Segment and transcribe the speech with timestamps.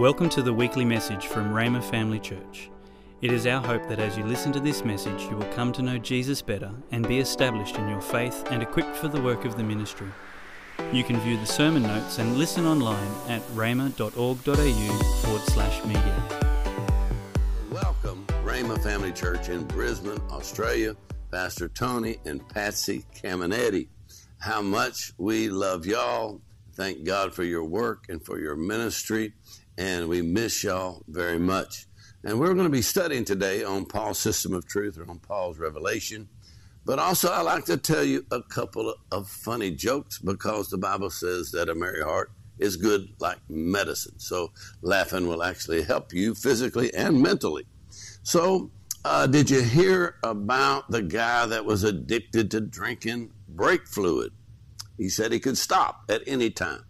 [0.00, 2.70] Welcome to the weekly message from Rhema Family Church.
[3.20, 5.82] It is our hope that as you listen to this message, you will come to
[5.82, 9.58] know Jesus better and be established in your faith and equipped for the work of
[9.58, 10.06] the ministry.
[10.90, 16.24] You can view the sermon notes and listen online at rhema.org.au forward slash media.
[17.70, 20.96] Welcome, Rhema Family Church in Brisbane, Australia.
[21.30, 23.88] Pastor Tony and Patsy Cameneti.
[24.38, 26.40] How much we love y'all.
[26.72, 29.34] Thank God for your work and for your ministry
[29.80, 31.86] and we miss y'all very much.
[32.22, 35.58] And we're going to be studying today on Paul's system of truth or on Paul's
[35.58, 36.28] revelation.
[36.84, 41.08] But also, I like to tell you a couple of funny jokes because the Bible
[41.08, 44.18] says that a merry heart is good like medicine.
[44.18, 47.64] So, laughing will actually help you physically and mentally.
[48.22, 48.70] So,
[49.06, 54.32] uh, did you hear about the guy that was addicted to drinking brake fluid?
[54.98, 56.84] He said he could stop at any time.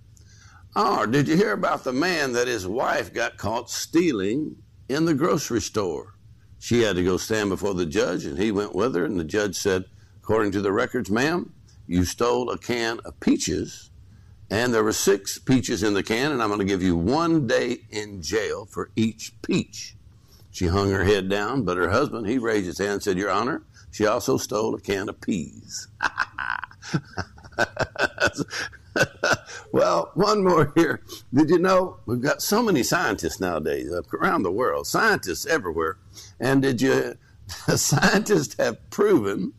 [0.77, 4.56] Or did you hear about the man that his wife got caught stealing
[4.88, 6.15] in the grocery store?
[6.61, 9.25] She had to go stand before the judge, and he went with her, and the
[9.25, 9.86] judge said,
[10.22, 11.53] according to the records, ma'am,
[11.86, 13.91] you stole a can of peaches,
[14.48, 17.47] and there were six peaches in the can, and I'm going to give you one
[17.47, 19.97] day in jail for each peach.
[20.53, 23.31] She hung her head down, but her husband, he raised his hand and said, Your
[23.31, 25.89] Honor, she also stole a can of peas.
[29.72, 31.02] well, one more here.
[31.32, 35.98] Did you know we've got so many scientists nowadays around the world, scientists everywhere.
[36.38, 37.16] And did you,
[37.76, 39.52] scientists have proven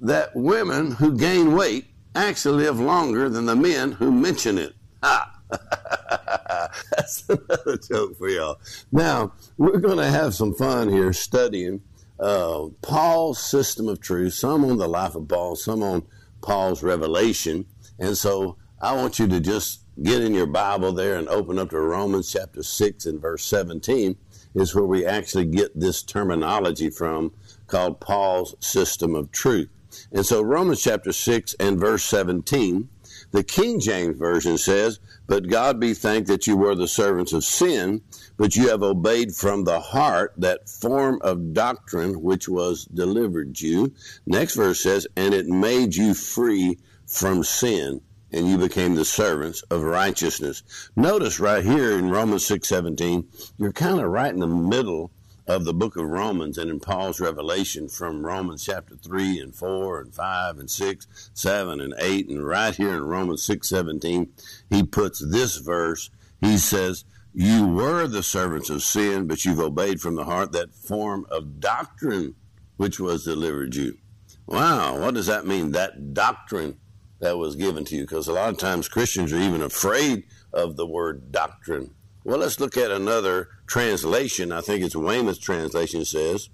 [0.00, 4.74] that women who gain weight actually live longer than the men who mention it.
[5.02, 5.40] Ha!
[6.96, 8.58] That's another joke for y'all.
[8.90, 11.82] Now, we're going to have some fun here studying
[12.18, 16.04] uh, Paul's system of truth, some on the life of Paul, some on
[16.40, 17.66] Paul's revelation.
[17.98, 21.70] And so I want you to just get in your Bible there and open up
[21.70, 24.16] to Romans chapter 6 and verse 17
[24.56, 27.32] is where we actually get this terminology from
[27.68, 29.68] called Paul's system of truth.
[30.10, 32.88] And so Romans chapter 6 and verse 17,
[33.30, 37.44] the King James Version says, But God be thanked that you were the servants of
[37.44, 38.02] sin,
[38.36, 43.92] but you have obeyed from the heart that form of doctrine which was delivered you.
[44.26, 48.00] Next verse says, And it made you free from sin
[48.32, 50.62] and you became the servants of righteousness.
[50.96, 53.26] Notice right here in Romans 6:17,
[53.58, 55.10] you're kind of right in the middle
[55.46, 60.00] of the book of Romans and in Paul's revelation from Romans chapter 3 and 4
[60.00, 64.28] and 5 and 6, 7 and 8 and right here in Romans 6:17,
[64.70, 66.10] he puts this verse.
[66.40, 67.04] He says,
[67.34, 71.60] "You were the servants of sin, but you've obeyed from the heart that form of
[71.60, 72.34] doctrine
[72.76, 73.98] which was delivered you."
[74.46, 75.72] Wow, what does that mean?
[75.72, 76.78] That doctrine
[77.22, 80.76] that was given to you because a lot of times Christians are even afraid of
[80.76, 81.94] the word doctrine.
[82.24, 84.50] Well, let's look at another translation.
[84.50, 86.50] I think it's Weymouth's translation says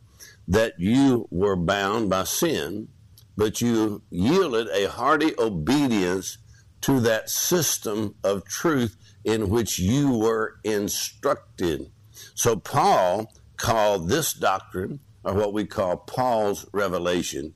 [0.47, 2.89] that you were bound by sin,
[3.34, 6.37] but you yielded a hearty obedience
[6.83, 11.91] to that system of truth in which you were instructed.
[12.34, 17.55] So Paul called this doctrine, or what we call Paul's revelation,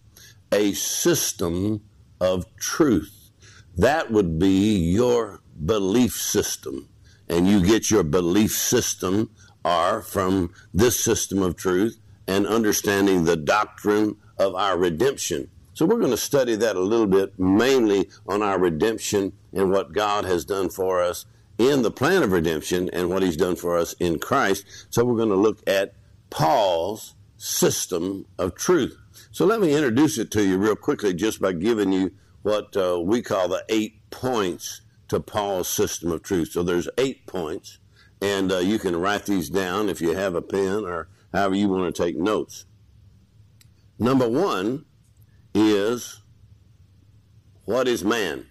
[0.51, 1.83] a system
[2.22, 3.33] of truth.
[3.77, 6.88] That would be your belief system.
[7.28, 9.31] And you get your belief system
[9.65, 15.50] are from this system of truth and understanding the doctrine of our redemption.
[15.75, 19.93] So we're going to study that a little bit, mainly on our redemption and what
[19.93, 21.27] God has done for us
[21.59, 24.65] in the plan of redemption and what he's done for us in Christ.
[24.91, 25.94] So we're going to look at
[26.31, 28.97] Paul's system of truth.
[29.32, 32.12] So let me introduce it to you real quickly just by giving you
[32.43, 36.53] what uh, we call the eight points to Paul's system of truth.
[36.53, 37.78] So there's eight points,
[38.21, 41.71] and uh, you can write these down if you have a pen or however you
[41.71, 42.66] want to take notes.
[43.98, 44.84] Number one
[45.54, 46.21] is
[47.65, 48.48] what is man?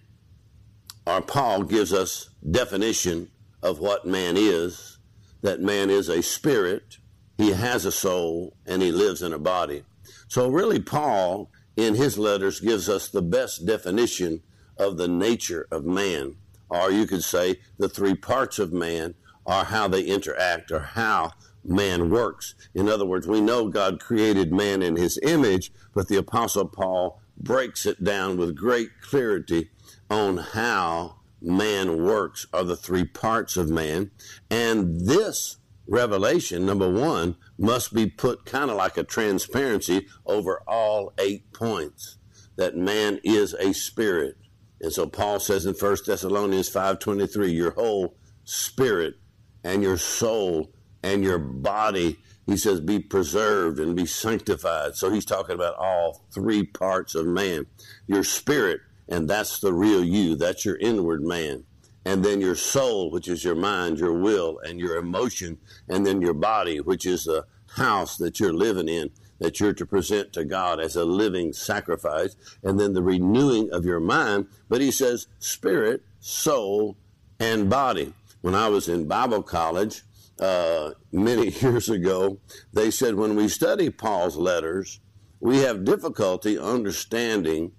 [1.05, 3.29] Our Paul gives us definition
[3.61, 4.97] of what man is,
[5.43, 6.97] that man is a spirit,
[7.37, 9.83] he has a soul, and he lives in a body.
[10.27, 14.41] So, really, Paul in his letters gives us the best definition
[14.77, 16.35] of the nature of man.
[16.69, 19.15] Or you could say the three parts of man
[19.45, 21.31] are how they interact or how
[21.63, 22.55] man works.
[22.73, 27.21] In other words, we know God created man in his image, but the Apostle Paul
[27.37, 29.69] breaks it down with great clarity
[30.09, 34.11] on how man works, are the three parts of man.
[34.49, 41.13] And this revelation, number one, must be put kind of like a transparency over all
[41.19, 42.17] eight points
[42.57, 44.35] that man is a spirit.
[44.81, 49.15] And so Paul says in 1 Thessalonians 5:23, your whole spirit
[49.63, 50.73] and your soul
[51.03, 52.17] and your body.
[52.47, 54.95] He says, be preserved and be sanctified.
[54.95, 57.67] So he's talking about all three parts of man
[58.07, 61.63] your spirit, and that's the real you, that's your inward man.
[62.05, 66.21] And then your soul, which is your mind, your will, and your emotion, and then
[66.21, 67.45] your body, which is the
[67.75, 69.11] house that you're living in
[69.41, 73.85] that you're to present to God as a living sacrifice, and then the renewing of
[73.85, 74.45] your mind.
[74.69, 76.95] But he says spirit, soul,
[77.39, 78.13] and body.
[78.41, 80.03] When I was in Bible college
[80.39, 82.39] uh, many years ago,
[82.71, 84.99] they said when we study Paul's letters,
[85.39, 87.71] we have difficulty understanding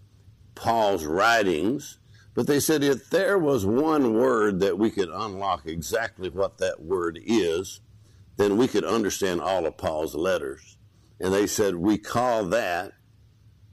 [0.56, 1.98] Paul's writings.
[2.34, 6.82] But they said if there was one word that we could unlock exactly what that
[6.82, 7.80] word is,
[8.36, 10.78] then we could understand all of Paul's letters.
[11.20, 12.92] And they said, we call that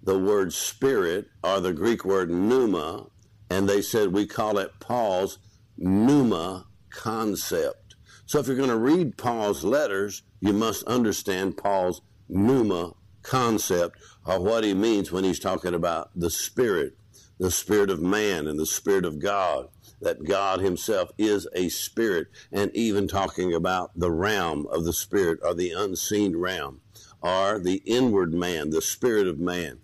[0.04, 3.08] the word spirit or the Greek word pneuma.
[3.50, 5.40] And they said, we call it Paul's
[5.78, 7.96] pneuma concept.
[8.26, 14.40] So if you're going to read Paul's letters, you must understand Paul's pneuma concept or
[14.40, 16.96] what he means when he's talking about the spirit,
[17.40, 19.70] the spirit of man and the spirit of God
[20.02, 25.40] that God Himself is a spirit, and even talking about the realm of the spirit
[25.44, 26.82] or the unseen realm
[27.22, 29.80] or the inward man, the spirit of man.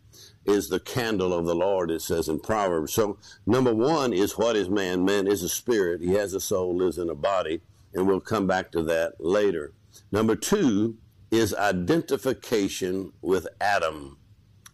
[0.45, 2.93] Is the candle of the Lord, it says in Proverbs.
[2.93, 3.17] So,
[3.47, 5.03] number one is what is man?
[5.03, 6.01] Man is a spirit.
[6.01, 7.61] He has a soul, lives in a body,
[7.95, 9.73] and we'll come back to that later.
[10.11, 10.97] Number two
[11.31, 14.19] is identification with Adam.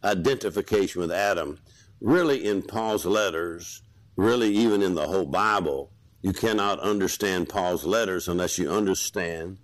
[0.04, 1.60] Identification with Adam.
[2.02, 3.84] Really, in Paul's letters,
[4.16, 9.60] really even in the whole Bible, you cannot understand Paul's letters unless you understand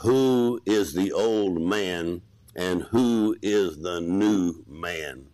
[0.00, 2.22] who is the old man
[2.54, 5.26] and who is the new man.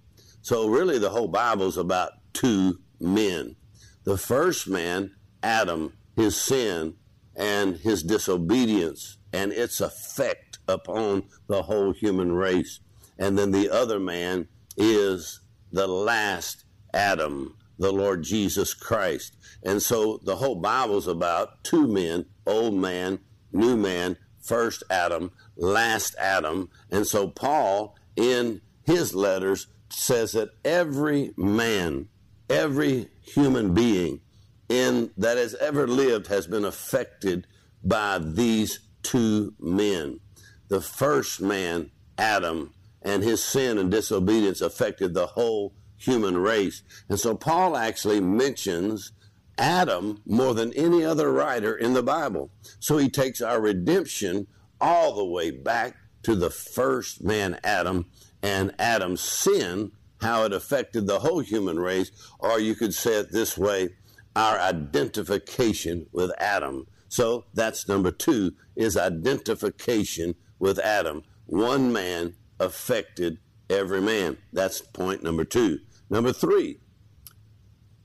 [0.42, 3.56] So really the whole Bible is about two men.
[4.04, 5.12] The first man,
[5.42, 6.94] Adam, his sin
[7.36, 12.80] and his disobedience and its effect upon the whole human race.
[13.18, 15.40] And then the other man is
[15.72, 16.64] the last
[16.94, 19.36] Adam, the Lord Jesus Christ.
[19.62, 23.18] And so the whole Bible's about two men, old man,
[23.52, 26.68] new man, first Adam, last Adam.
[26.90, 32.08] And so Paul, in his letters, says that every man,
[32.48, 34.20] every human being
[34.68, 37.46] in that has ever lived has been affected
[37.84, 40.20] by these two men.
[40.68, 42.72] The first man, Adam,
[43.04, 46.82] and his sin and disobedience affected the whole human race.
[47.08, 49.12] And so Paul actually mentions
[49.58, 52.50] Adam more than any other writer in the Bible.
[52.80, 54.46] So he takes our redemption
[54.80, 58.06] all the way back to the first man, Adam,
[58.42, 63.32] and Adam's sin, how it affected the whole human race, or you could say it
[63.32, 63.90] this way
[64.34, 66.86] our identification with Adam.
[67.08, 71.22] So that's number two is identification with Adam.
[71.46, 73.38] One man affected
[73.68, 74.38] every man.
[74.52, 75.80] That's point number two.
[76.08, 76.78] Number three,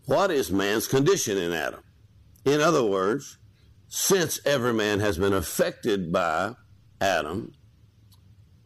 [0.06, 1.84] what is man's condition in Adam?
[2.46, 3.38] In other words,
[3.88, 6.56] since every man has been affected by
[7.00, 7.54] Adam,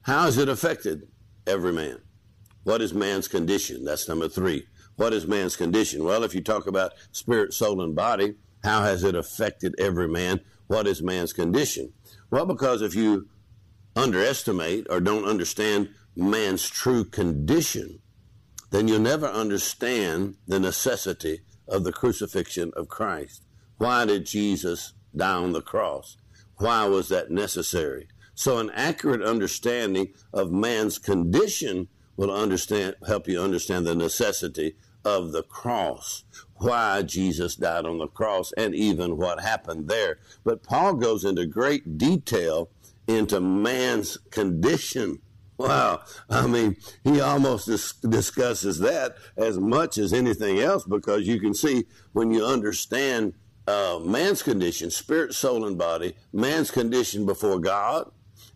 [0.04, 1.08] how has it affected
[1.46, 2.00] every man?
[2.64, 3.84] What is man's condition?
[3.84, 4.66] That's number three.
[4.96, 6.04] What is man's condition?
[6.04, 10.42] Well, if you talk about spirit, soul, and body, how has it affected every man?
[10.68, 11.92] What is man's condition?
[12.30, 13.28] Well, because if you
[13.96, 18.00] underestimate or don't understand man's true condition,
[18.70, 23.44] then you'll never understand the necessity of the crucifixion of Christ.
[23.78, 26.18] Why did Jesus die on the cross?
[26.58, 28.08] Why was that necessary?
[28.36, 35.32] So an accurate understanding of man's condition will understand help you understand the necessity of
[35.32, 36.24] the cross,
[36.56, 40.20] why Jesus died on the cross, and even what happened there.
[40.44, 42.70] But Paul goes into great detail
[43.16, 45.20] into man's condition
[45.68, 46.02] Wow.
[46.30, 51.54] I mean, he almost dis- discusses that as much as anything else because you can
[51.54, 53.34] see when you understand
[53.68, 58.10] uh, man's condition, spirit, soul, and body, man's condition before God,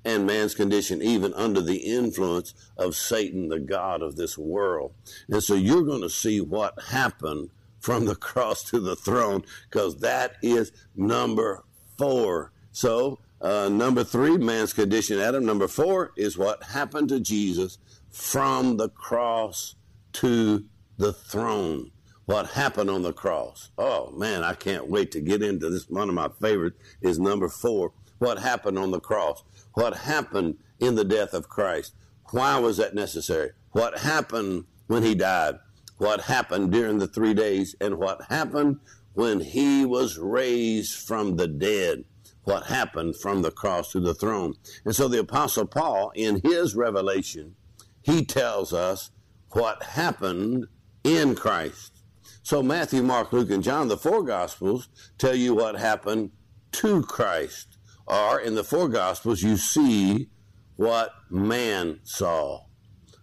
[0.03, 4.93] and man's condition even under the influence of Satan, the God of this world.
[5.29, 10.00] And so you're going to see what happened from the cross to the throne because
[10.00, 11.63] that is number
[11.97, 12.51] four.
[12.71, 15.46] So uh, number three, man's condition, Adam.
[15.46, 17.78] Number four is what happened to Jesus
[18.10, 19.75] from the cross
[20.14, 20.66] to
[20.98, 21.92] the throne.
[22.25, 23.70] What happened on the cross?
[23.78, 25.88] Oh man, I can't wait to get into this.
[25.88, 27.94] One of my favorites is number four.
[28.18, 29.44] What happened on the cross?
[29.74, 31.94] What happened in the death of Christ?
[32.32, 33.52] Why was that necessary?
[33.74, 35.60] What happened when he died?
[36.00, 37.75] What happened during the three days?
[37.80, 38.80] And what happened
[39.14, 42.06] when he was raised from the dead?
[42.46, 44.56] What happened from the cross to the throne.
[44.86, 47.56] And so the Apostle Paul, in his revelation,
[48.02, 49.12] he tells us
[49.52, 50.68] what happened
[51.04, 52.04] in Christ.
[52.44, 56.32] So Matthew, Mark, Luke, and John, the four Gospels, tell you what happened
[56.74, 57.78] to Christ.
[58.06, 60.30] Or in the four Gospels, you see
[60.75, 62.66] what man saw.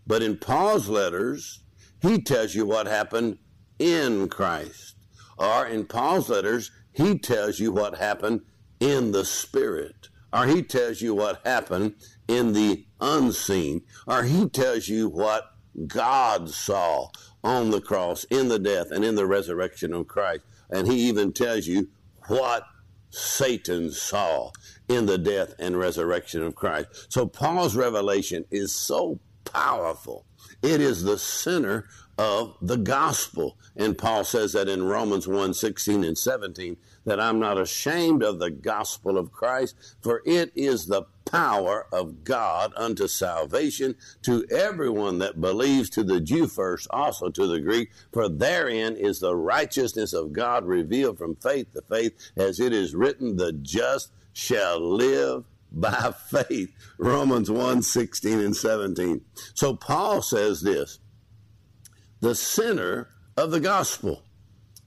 [0.07, 1.63] But in Paul's letters,
[2.01, 3.39] he tells you what happened
[3.79, 4.97] in Christ.
[5.39, 8.43] Or in Paul's letters, he tells you what happened
[8.83, 10.09] in the Spirit.
[10.33, 11.95] Or he tells you what happened
[12.27, 13.83] in the unseen.
[14.09, 15.55] Or he tells you what
[15.87, 17.09] God saw
[17.45, 20.43] on the cross, in the death, and in the resurrection of Christ.
[20.69, 21.91] And he even tells you
[22.27, 22.65] what
[23.11, 24.51] Satan saw
[24.89, 27.13] in the death and resurrection of Christ.
[27.13, 30.27] So Paul's revelation is so powerful.
[30.61, 31.87] It is the center
[32.19, 33.59] of the gospel.
[33.77, 38.39] And Paul says that in Romans 1 16 and 17 that I'm not ashamed of
[38.39, 45.19] the gospel of Christ, for it is the power of God unto salvation to everyone
[45.19, 50.13] that believes, to the Jew first, also to the Greek, for therein is the righteousness
[50.13, 55.45] of God revealed from faith to faith, as it is written, the just shall live
[55.71, 56.73] by faith.
[56.99, 59.23] Romans 1 16 and 17.
[59.55, 60.99] So Paul says this
[62.21, 64.23] the center of the gospel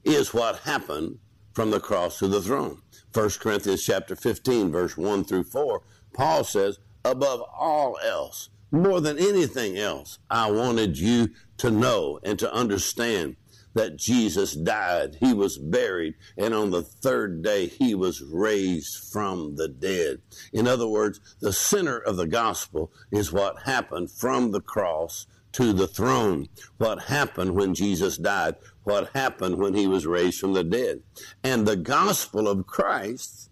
[0.04, 1.18] is what happened
[1.56, 2.82] from the cross to the throne.
[3.14, 5.80] 1 Corinthians chapter 15, verse 1 through 4,
[6.12, 12.38] Paul says, above all else, more than anything else, I wanted you to know and
[12.40, 13.36] to understand
[13.72, 19.56] that Jesus died, he was buried, and on the third day he was raised from
[19.56, 20.20] the dead.
[20.52, 25.72] In other words, the center of the gospel is what happened from the cross to
[25.72, 26.46] the throne.
[26.76, 28.56] What happened when Jesus died?
[28.84, 31.02] What happened when he was raised from the dead?
[31.42, 33.48] And the gospel of Christ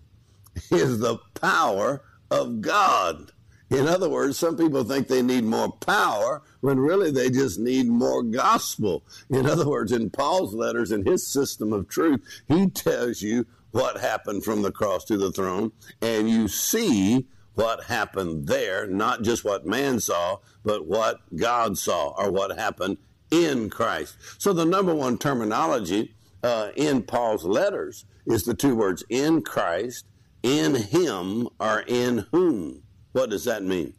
[0.71, 3.33] is the power of God.
[3.71, 7.89] In other words, some people think they need more power when really they just need
[7.89, 9.03] more gospel.
[9.31, 13.99] In other words, in Paul's letters, in his system of truth, he tells you what
[13.99, 19.45] happened from the cross to the throne, and you see what happened there, not just
[19.45, 22.99] what man saw, but what God saw or what happened
[23.31, 24.17] in Christ.
[24.39, 30.07] So the number one terminology uh, in Paul's letters is the two words in Christ,
[30.43, 32.83] in him, or in whom.
[33.13, 33.95] What does that mean?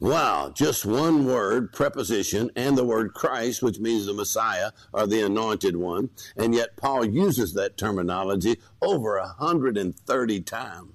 [0.00, 5.22] Wow, just one word, preposition, and the word Christ, which means the Messiah or the
[5.22, 6.10] anointed one.
[6.36, 10.92] And yet Paul uses that terminology over 130 times.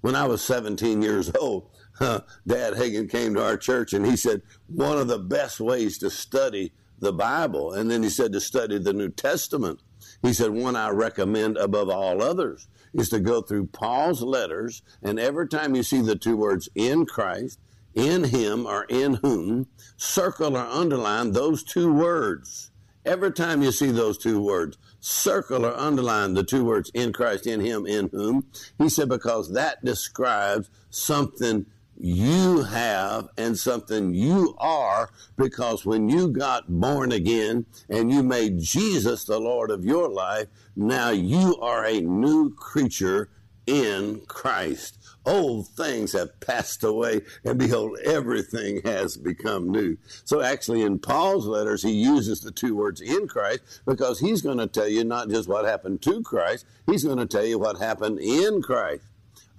[0.00, 4.42] When I was 17 years old, Dad Hagin came to our church and he said,
[4.66, 8.78] one of the best ways to study the Bible, and then he said to study
[8.78, 9.80] the New Testament,
[10.22, 15.18] he said, one I recommend above all others is to go through Paul's letters, and
[15.18, 17.58] every time you see the two words in Christ,
[17.94, 19.66] in him, or in whom,
[19.96, 22.70] circle or underline those two words.
[23.04, 27.46] Every time you see those two words, circle or underline the two words in Christ,
[27.46, 28.46] in Him, in whom.
[28.78, 31.66] He said, because that describes something
[32.02, 38.58] you have and something you are because when you got born again and you made
[38.58, 43.28] Jesus the Lord of your life, now you are a new creature
[43.66, 44.98] in Christ.
[45.26, 49.98] Old things have passed away, and behold, everything has become new.
[50.24, 54.58] So, actually, in Paul's letters, he uses the two words in Christ because he's going
[54.58, 57.78] to tell you not just what happened to Christ, he's going to tell you what
[57.78, 59.04] happened in Christ.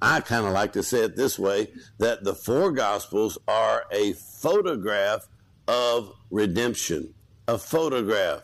[0.01, 1.68] I kind of like to say it this way
[2.00, 5.27] that the four Gospels are a photograph
[5.68, 7.13] of redemption,
[7.48, 8.41] a photograph.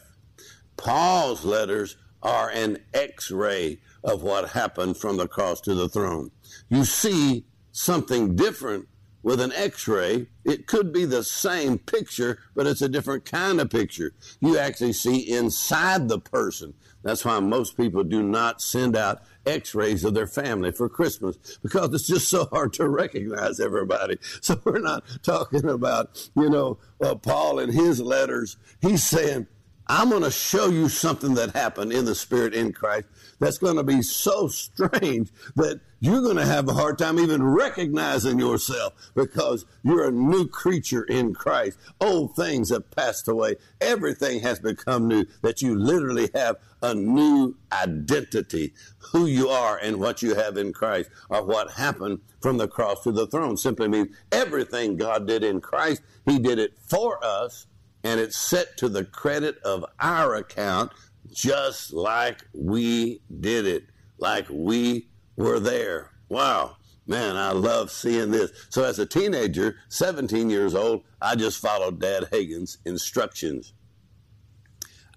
[0.78, 6.32] Paul's letters are an x ray of what happened from the cross to the throne.
[6.70, 8.88] You see something different
[9.24, 10.28] with an x ray.
[10.46, 14.14] It could be the same picture, but it's a different kind of picture.
[14.40, 16.74] You actually see inside the person.
[17.04, 21.58] That's why most people do not send out x rays of their family for Christmas
[21.62, 24.18] because it's just so hard to recognize everybody.
[24.42, 28.56] So we're not talking about, you know, uh, Paul in his letters.
[28.82, 29.48] He's saying,
[29.90, 33.08] I'm going to show you something that happened in the Spirit in Christ
[33.40, 37.42] that's going to be so strange that you're going to have a hard time even
[37.42, 41.78] recognizing yourself because you're a new creature in Christ.
[42.02, 43.56] Old things have passed away.
[43.80, 50.00] Everything has become new, that you literally have a new identity, who you are and
[50.00, 53.56] what you have in Christ, or what happened from the cross to the throne.
[53.56, 57.68] Simply means everything God did in Christ, He did it for us
[58.04, 60.92] and it's set to the credit of our account
[61.34, 63.84] just like we did it,
[64.18, 66.12] like we were there.
[66.30, 66.78] Wow.
[67.06, 68.52] Man, I love seeing this.
[68.70, 73.74] So as a teenager, 17 years old, I just followed Dad Hagin's instructions.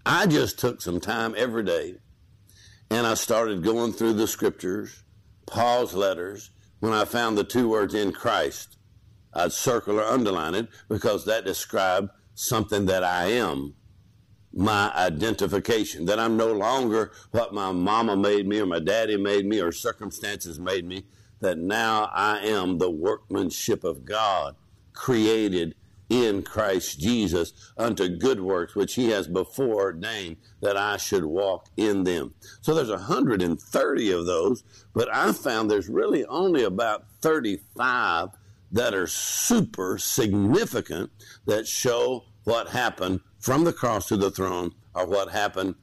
[0.06, 1.96] I just took some time every day
[2.90, 5.02] and I started going through the scriptures,
[5.46, 6.50] Paul's letters.
[6.78, 8.78] When I found the two words in Christ,
[9.34, 12.10] I'd circle or underline it because that described
[12.40, 13.74] something that I am,
[14.52, 19.46] my identification, that I'm no longer what my mama made me or my daddy made
[19.46, 21.04] me or circumstances made me,
[21.40, 24.56] that now I am the workmanship of God,
[24.92, 25.74] created
[26.08, 31.68] in Christ Jesus unto good works which he has before ordained that I should walk
[31.76, 32.34] in them.
[32.62, 38.30] So there's 130 of those, but I found there's really only about 35
[38.72, 41.10] that are super significant
[41.46, 45.74] that show what happened from the cross to the throne or what happened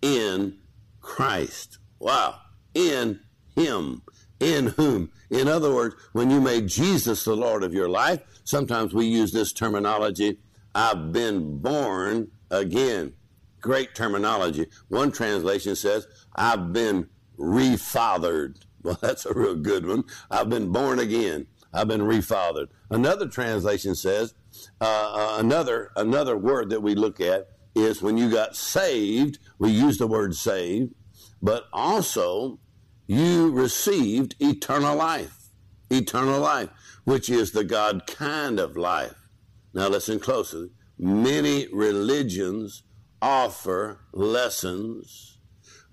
[0.00, 0.58] in
[1.00, 1.78] Christ.
[1.98, 2.40] Wow.
[2.74, 3.20] In
[3.54, 4.02] him.
[4.40, 5.10] In whom?
[5.30, 9.32] In other words, when you made Jesus the Lord of your life, sometimes we use
[9.32, 10.38] this terminology,
[10.74, 13.14] I've been born again.
[13.60, 14.66] Great terminology.
[14.88, 18.56] One translation says, I've been refathered.
[18.82, 20.04] Well, that's a real good one.
[20.30, 21.46] I've been born again.
[21.72, 22.68] I've been refathered.
[22.90, 24.34] Another translation says,
[24.80, 29.38] uh, uh, another another word that we look at is when you got saved.
[29.58, 30.94] We use the word saved,
[31.40, 32.58] but also
[33.06, 35.48] you received eternal life.
[35.90, 36.70] Eternal life,
[37.04, 39.28] which is the God kind of life.
[39.74, 40.70] Now listen closely.
[40.98, 42.82] Many religions
[43.20, 45.38] offer lessons,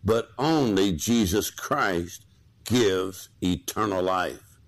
[0.03, 2.25] but only Jesus Christ
[2.63, 4.59] gives eternal life.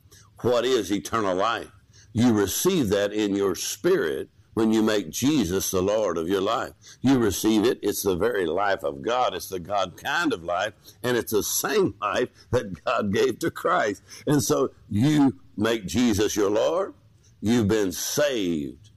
[0.41, 1.71] What is eternal life?
[2.13, 6.73] You receive that in your spirit when you make Jesus the Lord of your life.
[7.01, 7.79] You receive it.
[7.81, 9.33] It's the very life of God.
[9.33, 10.73] It's the God kind of life.
[11.03, 14.03] And it's the same life that God gave to Christ.
[14.27, 16.93] And so you make Jesus your Lord.
[17.39, 18.89] You've been saved.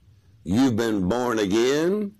[0.43, 2.13] You've been born again.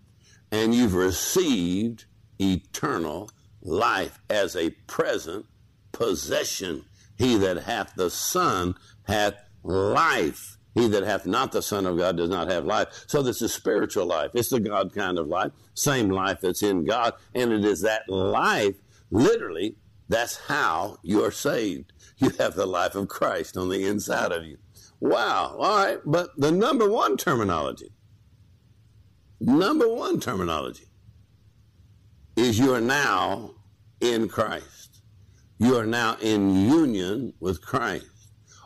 [0.51, 2.05] And you've received
[2.39, 3.29] eternal
[3.61, 5.45] life as a present
[5.91, 6.85] possession.
[7.17, 10.54] He that hath the Son hath life.
[10.75, 13.05] He that hath not the Son of God does not have life.
[13.07, 14.31] So this is spiritual life.
[14.33, 17.13] It's the God kind of life, same life that's in God.
[17.33, 18.75] And it is that life,
[19.09, 19.77] literally,
[20.09, 21.93] that's how you are saved.
[22.17, 24.57] You have the life of Christ on the inside of you.
[24.99, 25.55] Wow.
[25.57, 25.99] All right.
[26.05, 27.93] But the number one terminology,
[29.39, 30.87] number one terminology
[32.35, 33.51] is you are now
[34.01, 35.01] in Christ.
[35.57, 38.05] You are now in union with Christ.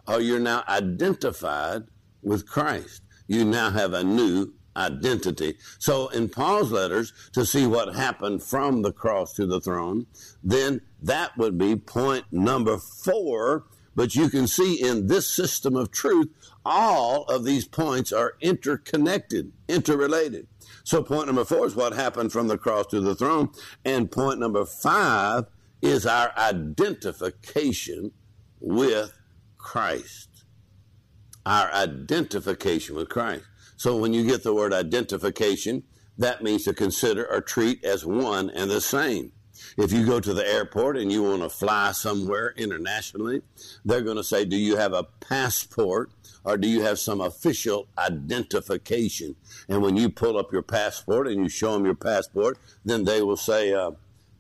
[0.08, 1.84] Or you're now identified
[2.22, 3.02] with Christ.
[3.28, 5.56] You now have a new identity.
[5.78, 10.08] So in Paul's letters, to see what happened from the cross to the throne,
[10.44, 13.66] then that would be point number four.
[13.96, 16.30] But you can see in this system of truth,
[16.66, 20.48] all of these points are interconnected, interrelated.
[20.84, 23.50] So point number four is what happened from the cross to the throne.
[23.84, 25.46] And point number five
[25.82, 28.12] is our identification
[28.60, 29.14] with
[29.58, 30.29] Christ
[31.50, 33.44] our identification with Christ.
[33.76, 35.82] So when you get the word identification,
[36.16, 39.32] that means to consider or treat as one and the same.
[39.76, 43.42] If you go to the airport and you want to fly somewhere internationally,
[43.84, 46.12] they're going to say, Do you have a passport
[46.44, 49.36] or do you have some official identification?
[49.68, 53.24] And when you pull up your passport and you show them your passport, then they
[53.24, 53.92] will say, uh,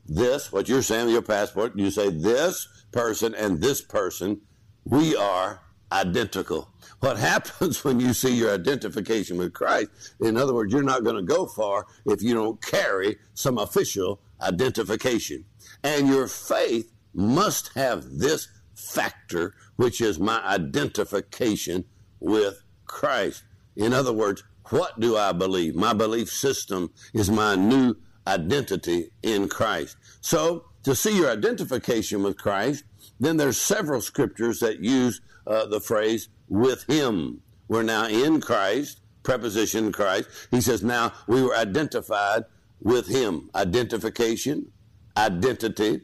[0.05, 4.41] This, what you're saying, your passport, you say, This person and this person,
[4.85, 6.69] we are identical.
[6.99, 11.15] What happens when you see your identification with Christ, in other words, you're not going
[11.15, 15.45] to go far if you don't carry some official identification.
[15.83, 21.85] And your faith must have this factor, which is my identification
[22.19, 23.43] with Christ.
[23.75, 25.75] In other words, what do I believe?
[25.75, 27.95] My belief system is my new
[28.27, 29.97] identity in Christ.
[30.21, 32.83] So, to see your identification with Christ,
[33.19, 37.41] then there's several scriptures that use uh, the phrase with him.
[37.67, 40.29] We're now in Christ, preposition Christ.
[40.51, 42.45] He says now we were identified
[42.81, 43.49] with him.
[43.55, 44.71] Identification,
[45.17, 46.01] identity,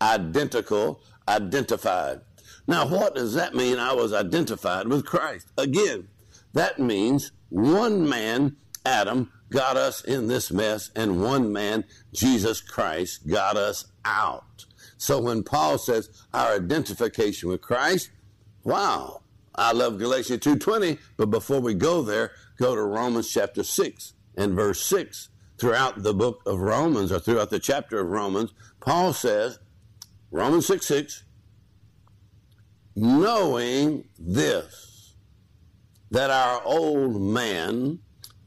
[0.00, 2.20] identical, identified.
[2.66, 3.78] Now, what does that mean?
[3.78, 5.48] I was identified with Christ.
[5.56, 6.08] Again,
[6.52, 13.28] that means one man, Adam, got us in this mess, and one man, Jesus Christ,
[13.28, 14.64] got us out.
[14.98, 18.10] So when Paul says our identification with Christ,
[18.66, 19.22] wow,
[19.54, 24.54] I love Galatians 2.20, but before we go there, go to Romans chapter 6 and
[24.54, 25.30] verse 6.
[25.56, 29.58] Throughout the book of Romans, or throughout the chapter of Romans, Paul says,
[30.30, 31.24] Romans 6 6,
[32.96, 35.14] knowing this,
[36.10, 38.00] that our old man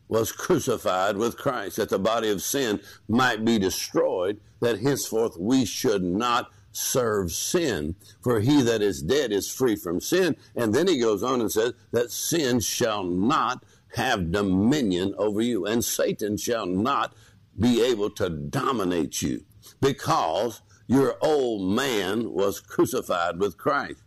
[0.10, 5.66] was crucified with Christ, that the body of sin might be destroyed, that henceforth we
[5.66, 7.96] should not serve sin.
[8.22, 10.36] For he that is dead is free from sin.
[10.56, 13.64] And then he goes on and says that sin shall not
[13.96, 17.14] have dominion over you, and Satan shall not
[17.60, 19.44] be able to dominate you
[19.82, 24.02] because your old man was crucified with Christ.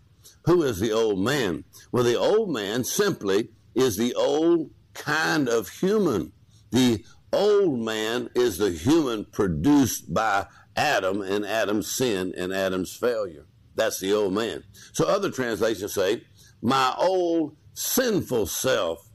[0.45, 1.65] Who is the old man?
[1.93, 6.33] Well, the old man simply is the old kind of human.
[6.71, 13.47] The old man is the human produced by Adam and Adam's sin and Adam's failure.
[13.75, 14.65] That's the old man.
[14.93, 16.23] So other translations say,
[16.61, 19.09] My old sinful self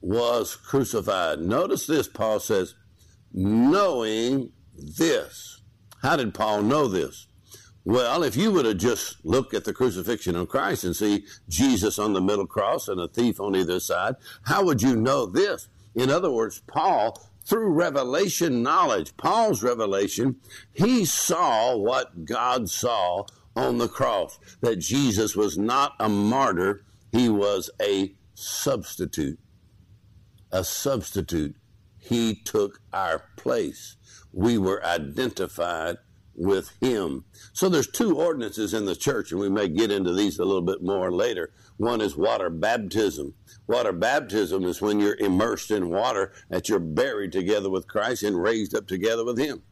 [0.00, 1.40] was crucified.
[1.40, 2.74] Notice this, Paul says,
[3.32, 5.60] knowing this.
[6.02, 7.26] How did Paul know this?
[7.84, 11.98] Well, if you would have just looked at the crucifixion of Christ and see Jesus
[11.98, 15.68] on the middle cross and a thief on either side, how would you know this?
[15.94, 17.20] In other words, Paul,
[17.50, 20.36] through revelation knowledge, Paul's revelation,
[20.72, 23.24] he saw what God saw
[23.56, 29.40] on the cross that Jesus was not a martyr, he was a substitute.
[30.52, 31.56] A substitute.
[31.98, 33.96] He took our place.
[34.32, 35.96] We were identified
[36.34, 37.24] with him.
[37.52, 40.62] So there's two ordinances in the church, and we may get into these a little
[40.62, 41.52] bit more later.
[41.76, 43.34] One is water baptism.
[43.66, 48.40] Water baptism is when you're immersed in water, that you're buried together with Christ and
[48.40, 49.62] raised up together with him.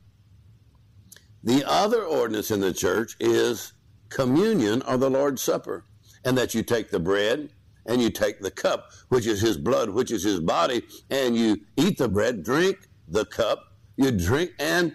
[1.42, 3.72] The other ordinance in the church is
[4.08, 5.84] communion or the Lord's Supper,
[6.24, 7.50] and that you take the bread
[7.86, 11.58] and you take the cup, which is his blood, which is his body, and you
[11.76, 12.76] eat the bread, drink
[13.08, 14.94] the cup, you drink, and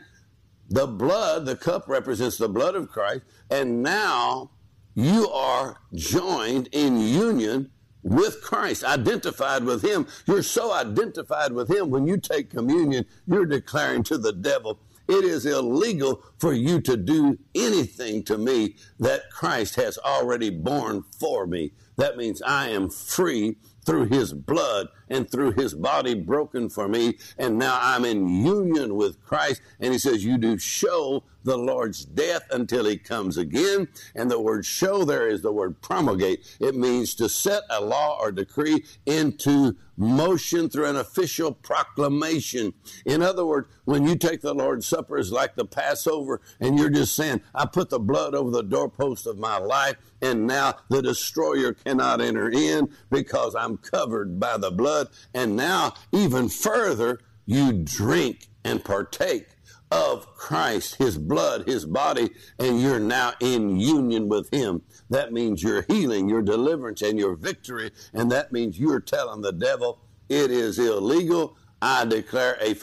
[0.73, 4.49] the blood, the cup represents the blood of Christ, and now
[4.95, 7.69] you are joined in union
[8.01, 10.07] with Christ, identified with Him.
[10.25, 15.23] You're so identified with Him when you take communion, you're declaring to the devil, it
[15.23, 21.45] is illegal for you to do anything to me that Christ has already borne for
[21.45, 21.73] me.
[21.97, 27.17] That means I am free through his blood and through his body broken for me.
[27.37, 29.61] And now I'm in union with Christ.
[29.79, 33.87] And he says, You do show the Lord's death until he comes again.
[34.15, 36.57] And the word show there is the word promulgate.
[36.59, 42.73] It means to set a law or decree into motion through an official proclamation.
[43.05, 46.89] In other words, when you take the Lord's Supper, it's like the Passover, and you're
[46.89, 51.01] just saying, I put the blood over the doorpost of my life, and now the
[51.01, 55.09] destroyer cannot enter in because I'm covered by the blood.
[55.33, 59.47] And now, even further, you drink and partake
[59.91, 64.81] of Christ, His blood, His body, and you're now in union with Him.
[65.09, 67.91] That means your healing, your deliverance, and your victory.
[68.13, 71.57] And that means you're telling the devil, it is illegal.
[71.81, 72.73] I declare a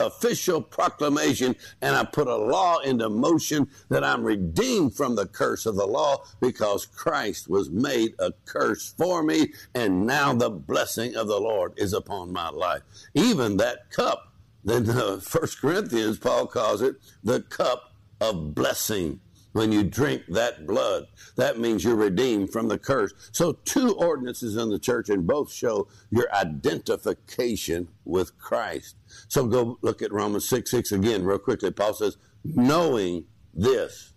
[0.00, 5.66] official proclamation and I put a law into motion that I'm redeemed from the curse
[5.66, 11.16] of the law because Christ was made a curse for me and now the blessing
[11.16, 12.82] of the Lord is upon my life.
[13.14, 14.32] Even that cup
[14.64, 14.86] then
[15.20, 19.20] First Corinthians, Paul calls it the cup of blessing.
[19.52, 21.04] When you drink that blood,
[21.36, 23.12] that means you're redeemed from the curse.
[23.32, 28.96] So, two ordinances in the church, and both show your identification with Christ.
[29.28, 31.70] So, go look at Romans 6 6 again, real quickly.
[31.70, 34.12] Paul says, knowing this.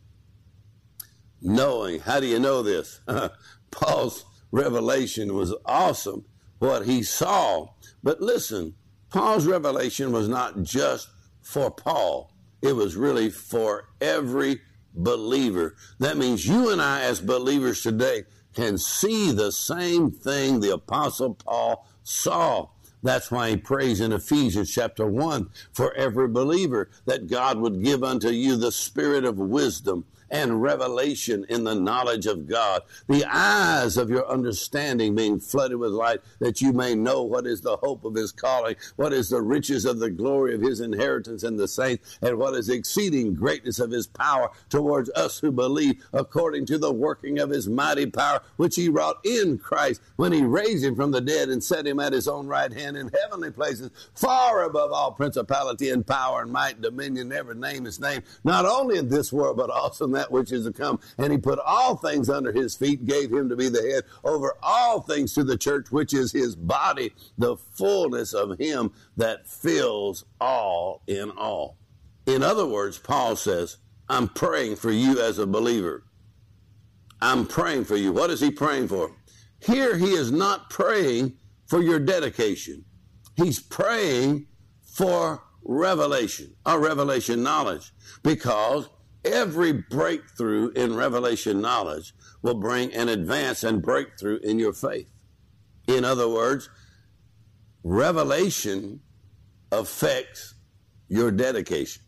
[1.42, 2.00] Knowing.
[2.00, 3.02] How do you know this?
[3.72, 6.26] Paul's revelation was awesome,
[6.60, 7.68] what he saw.
[8.02, 8.76] But listen,
[9.10, 11.10] Paul's revelation was not just
[11.42, 14.62] for Paul, it was really for every
[14.96, 15.76] believer.
[16.00, 21.36] That means you and I, as believers today, can see the same thing the Apostle
[21.36, 22.70] Paul saw.
[23.04, 28.04] That's why he prays in Ephesians chapter 1 for every believer that God would give
[28.04, 33.98] unto you the spirit of wisdom and revelation in the knowledge of God, the eyes
[33.98, 38.06] of your understanding being flooded with light, that you may know what is the hope
[38.06, 41.68] of his calling, what is the riches of the glory of his inheritance in the
[41.68, 46.78] saints, and what is exceeding greatness of his power towards us who believe, according to
[46.78, 50.96] the working of his mighty power, which he wrought in Christ when he raised him
[50.96, 54.64] from the dead and set him at his own right hand in heavenly places, far
[54.64, 58.98] above all principality and power and might, and dominion, every name is named, not only
[58.98, 61.00] in this world, but also in that which is to come.
[61.18, 64.54] And he put all things under his feet, gave him to be the head over
[64.64, 70.26] all things to the church, which is his body, the fullness of him that fills
[70.42, 71.78] all in all.
[72.26, 73.78] In other words, Paul says,
[74.10, 76.04] I'm praying for you as a believer.
[77.22, 78.12] I'm praying for you.
[78.12, 79.12] What is he praying for?
[79.60, 81.34] Here he is not praying
[81.66, 82.86] for your dedication.
[83.36, 84.48] He's praying
[84.84, 87.92] for revelation or revelation knowledge
[88.24, 88.90] because
[89.26, 95.10] every breakthrough in revelation knowledge will bring an advance and breakthrough in your faith.
[95.88, 96.70] In other words,
[97.84, 99.02] revelation
[99.72, 100.56] affects
[101.08, 102.02] your dedication.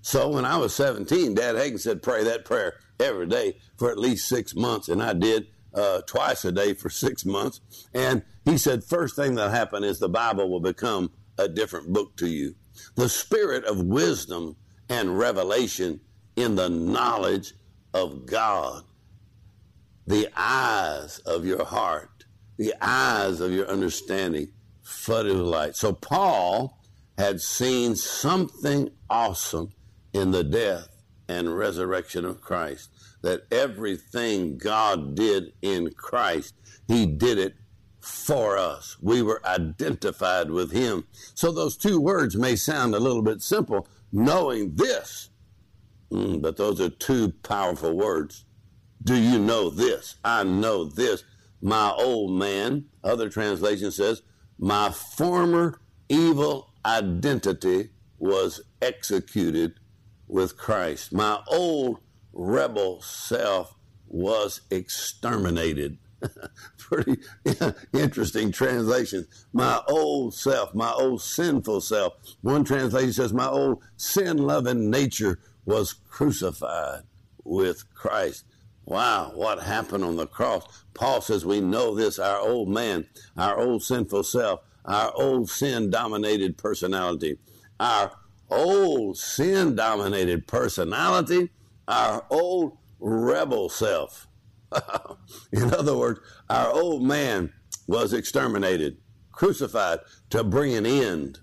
[0.00, 3.98] So when I was 17, Dad Hagin said, pray that prayer every day for at
[3.98, 4.88] least six months.
[4.88, 7.60] And I did uh, twice a day for six months.
[7.94, 12.16] And he said, first thing that'll happen is the Bible will become a different book
[12.16, 12.54] to you.
[12.96, 14.56] The spirit of wisdom
[14.92, 15.98] and revelation
[16.36, 17.54] in the knowledge
[17.94, 18.84] of God.
[20.06, 22.26] The eyes of your heart,
[22.58, 24.48] the eyes of your understanding
[24.82, 25.76] flooded with light.
[25.76, 26.78] So Paul
[27.16, 29.70] had seen something awesome
[30.12, 30.88] in the death
[31.26, 32.90] and resurrection of Christ.
[33.22, 36.54] That everything God did in Christ,
[36.86, 37.54] He did it
[38.00, 38.98] for us.
[39.00, 41.06] We were identified with Him.
[41.34, 45.30] So those two words may sound a little bit simple, knowing this,
[46.10, 48.44] mm, but those are two powerful words.
[49.02, 50.16] Do you know this?
[50.24, 51.24] I know this.
[51.60, 54.22] My old man, other translation says,
[54.58, 59.74] my former evil identity was executed
[60.28, 61.12] with Christ.
[61.12, 61.98] My old
[62.32, 63.74] rebel self
[64.06, 65.98] was exterminated.
[66.78, 67.20] Pretty
[67.92, 69.26] interesting translation.
[69.52, 72.14] My old self, my old sinful self.
[72.42, 77.02] One translation says, My old sin loving nature was crucified
[77.44, 78.44] with Christ.
[78.84, 80.84] Wow, what happened on the cross?
[80.94, 83.06] Paul says, We know this, our old man,
[83.36, 87.38] our old sinful self, our old sin dominated personality,
[87.78, 88.12] our
[88.50, 91.50] old sin dominated personality,
[91.86, 94.28] our old rebel self.
[95.52, 97.52] In other words, our old man
[97.86, 98.98] was exterminated,
[99.32, 101.40] crucified to bring an end.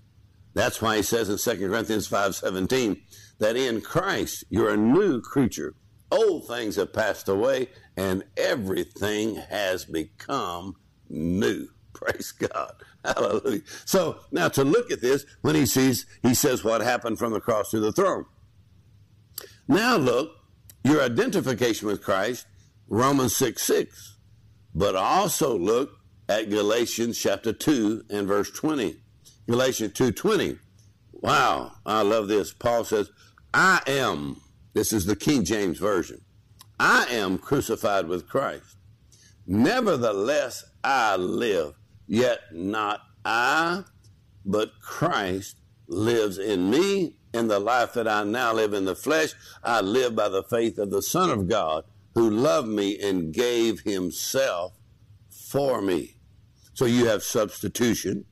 [0.54, 3.00] That's why he says in 2 Corinthians 5:17
[3.38, 5.74] that in Christ you're a new creature.
[6.10, 10.76] Old things have passed away and everything has become
[11.08, 11.68] new.
[11.92, 12.72] Praise God.
[13.04, 13.62] Hallelujah.
[13.84, 17.40] So now to look at this, when he sees, he says what happened from the
[17.40, 18.26] cross to the throne.
[19.68, 20.32] Now look,
[20.82, 22.46] your identification with Christ,
[22.90, 24.18] Romans 6 6.
[24.74, 25.92] But also look
[26.28, 28.96] at Galatians chapter 2 and verse 20.
[29.48, 30.58] Galatians 2 20.
[31.12, 32.52] Wow, I love this.
[32.52, 33.10] Paul says,
[33.54, 34.42] I am,
[34.74, 36.20] this is the King James Version,
[36.78, 38.76] I am crucified with Christ.
[39.46, 41.74] Nevertheless, I live
[42.12, 43.84] Yet not I,
[44.44, 47.14] but Christ lives in me.
[47.32, 50.76] In the life that I now live in the flesh, I live by the faith
[50.78, 54.76] of the Son of God who loved me and gave himself
[55.30, 56.16] for me.
[56.74, 58.24] So you have substitution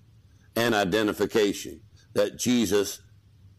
[0.57, 1.81] and identification
[2.15, 3.01] that Jesus,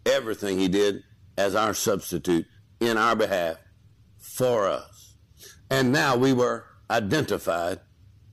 [0.06, 1.04] everything he did
[1.38, 2.46] as our substitute
[2.80, 3.58] in our behalf
[4.18, 5.16] for us.
[5.70, 7.80] And now we were identified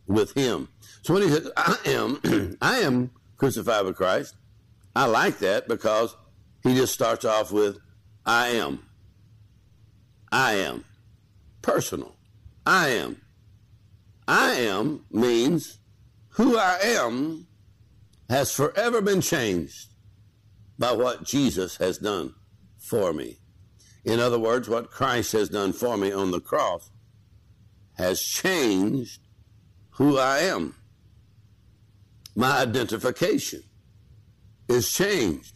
[0.06, 0.68] with him.
[1.02, 4.34] So when he says, I am, I am crucified with Christ,
[4.94, 6.16] I like that because
[6.62, 7.78] he just starts off with,
[8.24, 8.82] I am.
[10.32, 10.84] I am.
[11.66, 12.16] Personal.
[12.64, 13.20] I am.
[14.26, 15.78] I am means
[16.30, 17.46] who I am
[18.30, 19.88] has forever been changed
[20.78, 22.34] by what Jesus has done
[22.78, 23.38] for me.
[24.04, 26.90] In other words, what Christ has done for me on the cross
[27.98, 29.20] has changed
[29.90, 30.74] who I am
[32.36, 33.62] my identification
[34.68, 35.54] is changed.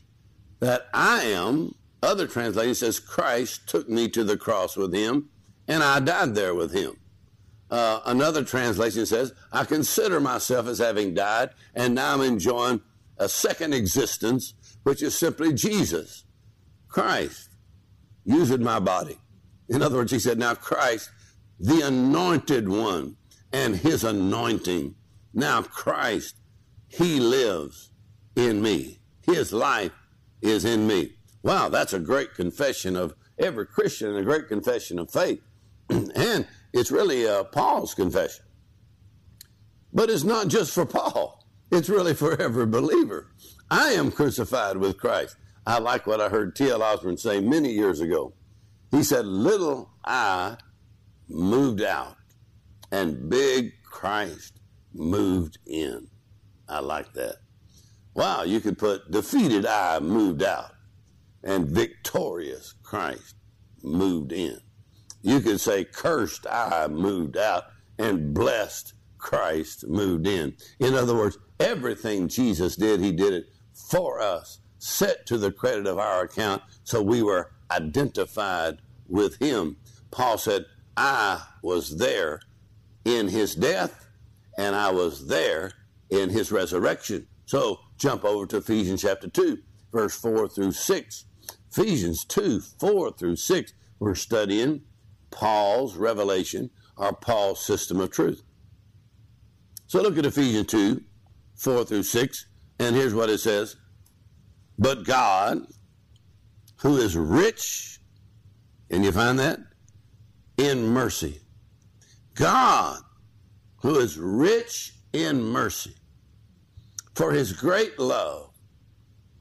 [0.60, 5.29] That I am, other translation says, Christ took me to the cross with him,
[5.70, 6.96] and I died there with him.
[7.70, 12.80] Uh, another translation says, I consider myself as having died, and now I'm enjoying
[13.18, 16.24] a second existence, which is simply Jesus,
[16.88, 17.50] Christ,
[18.24, 19.16] using my body.
[19.68, 21.08] In other words, he said, Now Christ,
[21.60, 23.16] the anointed one,
[23.52, 24.96] and his anointing.
[25.32, 26.34] Now Christ
[26.88, 27.92] he lives
[28.34, 28.98] in me.
[29.22, 29.92] His life
[30.42, 31.12] is in me.
[31.44, 35.40] Wow, that's a great confession of every Christian and a great confession of faith.
[36.14, 38.44] and it's really uh, Paul's confession.
[39.92, 43.32] But it's not just for Paul, it's really for every believer.
[43.70, 45.36] I am crucified with Christ.
[45.66, 46.82] I like what I heard T.L.
[46.82, 48.32] Osborn say many years ago.
[48.90, 50.56] He said, Little I
[51.28, 52.16] moved out,
[52.90, 54.60] and big Christ
[54.92, 56.08] moved in.
[56.68, 57.36] I like that.
[58.14, 60.72] Wow, you could put defeated I moved out
[61.42, 63.36] and victorious Christ
[63.82, 64.58] moved in.
[65.22, 67.64] You could say, cursed I moved out
[67.98, 70.54] and blessed Christ moved in.
[70.78, 75.86] In other words, everything Jesus did, he did it for us, set to the credit
[75.86, 78.78] of our account, so we were identified
[79.08, 79.76] with him.
[80.10, 80.64] Paul said,
[80.96, 82.40] I was there
[83.04, 84.06] in his death,
[84.58, 85.72] and I was there
[86.08, 87.26] in his resurrection.
[87.46, 89.58] So jump over to Ephesians chapter 2,
[89.92, 91.24] verse 4 through 6.
[91.70, 93.72] Ephesians 2, 4 through 6.
[93.98, 94.82] We're studying
[95.30, 98.42] Paul's revelation or Paul's system of truth.
[99.86, 101.02] So look at Ephesians 2,
[101.56, 102.46] 4 through 6,
[102.78, 103.76] and here's what it says.
[104.78, 105.66] But God,
[106.76, 107.98] who is rich,
[108.90, 109.58] and you find that?
[110.56, 111.40] In mercy.
[112.34, 113.00] God,
[113.82, 115.94] who is rich in mercy,
[117.14, 118.50] for his great love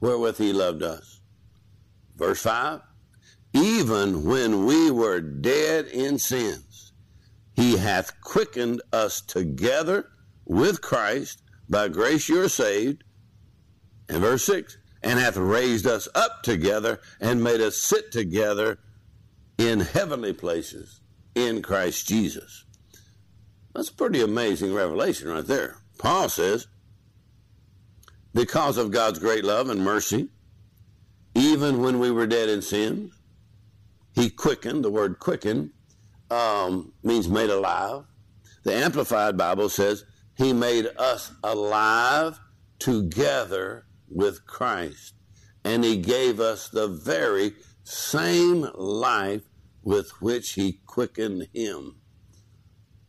[0.00, 1.20] wherewith he loved us.
[2.16, 2.80] Verse 5
[3.52, 6.92] Even when we were dead in sins,
[7.54, 10.06] he hath quickened us together
[10.44, 11.42] with Christ.
[11.68, 13.04] By grace you're saved.
[14.08, 18.78] And verse 6 And hath raised us up together and made us sit together
[19.58, 21.00] in heavenly places
[21.34, 22.64] in Christ Jesus.
[23.74, 25.76] That's a pretty amazing revelation right there.
[25.98, 26.66] Paul says,
[28.34, 30.28] because of God's great love and mercy,
[31.34, 33.10] even when we were dead in sin,
[34.14, 35.72] he quickened, the word quicken
[36.30, 38.04] um, means made alive.
[38.64, 40.04] The Amplified Bible says
[40.36, 42.38] he made us alive
[42.78, 45.14] together with Christ,
[45.64, 49.42] and he gave us the very same life
[49.82, 52.00] with which he quickened him.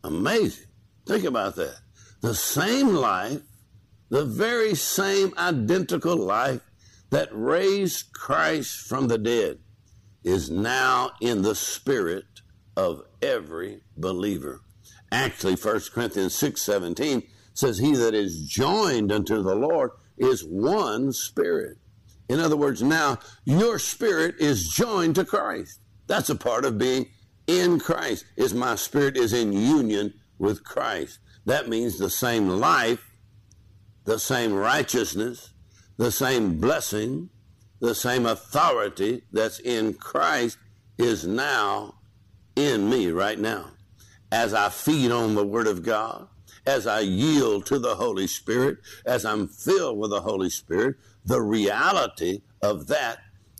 [0.03, 0.67] Amazing.
[1.07, 1.79] Think about that.
[2.21, 3.41] The same life
[4.11, 6.61] the very same identical life
[7.11, 9.59] that raised Christ from the dead
[10.23, 12.25] is now in the spirit
[12.77, 14.61] of every believer.
[15.11, 21.11] Actually, 1 Corinthians 6 17 says, He that is joined unto the Lord is one
[21.11, 21.77] spirit.
[22.29, 25.79] In other words, now your spirit is joined to Christ.
[26.07, 27.07] That's a part of being
[27.47, 31.19] in Christ, is my spirit is in union with Christ.
[31.45, 33.11] That means the same life
[34.05, 35.53] the same righteousness,
[35.97, 37.29] the same blessing,
[37.81, 40.57] the same authority that's in Christ
[40.97, 41.95] is now
[42.55, 43.71] in me right now.
[44.31, 46.27] As I feed on the Word of God,
[46.65, 51.41] as I yield to the Holy Spirit, as I'm filled with the Holy Spirit, the
[51.41, 53.17] reality of that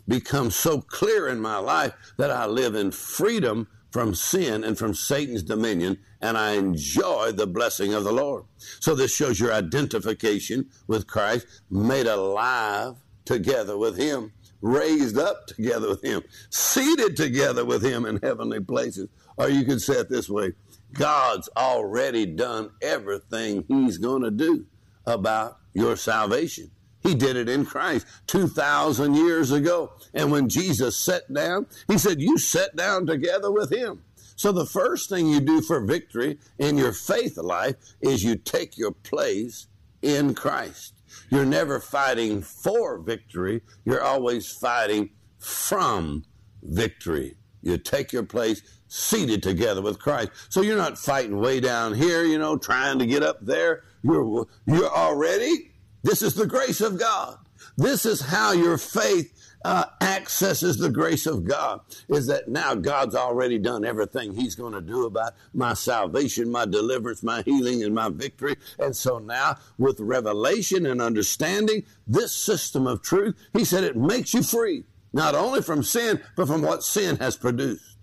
[0.08, 4.94] becomes so clear in my life that I live in freedom from sin and from
[4.94, 8.46] Satan's dominion, and I enjoy the blessing of the Lord.
[8.80, 14.32] So this shows your identification with Christ, made alive together with Him,
[14.62, 19.10] raised up together with Him, seated together with Him in heavenly places.
[19.38, 20.54] Or you could say it this way
[20.94, 24.66] God's already done everything He's going to do
[25.06, 26.72] about your salvation.
[27.04, 29.92] He did it in Christ 2,000 years ago.
[30.14, 34.04] And when Jesus sat down, he said, You sat down together with him.
[34.36, 38.78] So the first thing you do for victory in your faith life is you take
[38.78, 39.68] your place
[40.02, 40.94] in Christ.
[41.30, 46.26] You're never fighting for victory, you're always fighting from
[46.62, 47.36] victory.
[47.62, 50.32] You take your place seated together with Christ.
[50.50, 53.84] So you're not fighting way down here, you know, trying to get up there.
[54.04, 55.72] You're, you're already
[56.04, 57.38] this is the grace of God.
[57.78, 61.82] This is how your faith uh, accesses the grace of God.
[62.08, 66.66] Is that now God's already done everything He's going to do about my salvation, my
[66.66, 68.56] deliverance, my healing, and my victory.
[68.80, 74.34] And so now, with revelation and understanding this system of truth, He said it makes
[74.34, 77.98] you free, not only from sin, but from what sin has produced.